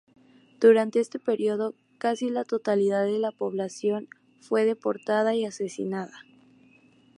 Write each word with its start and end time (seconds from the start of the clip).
Durante 0.59 0.99
ese 0.99 1.19
periodo, 1.19 1.75
casi 1.99 2.31
la 2.31 2.43
totalidad 2.43 3.05
de 3.05 3.19
la 3.19 3.31
población 3.31 4.07
judía 4.07 4.17
fue 4.39 4.65
deportada 4.65 5.35
y 5.35 5.45
asesinada. 5.45 6.23